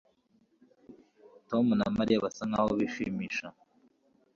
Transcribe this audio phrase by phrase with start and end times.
[1.49, 3.47] Tom na Mariya basa nkaho bishimisha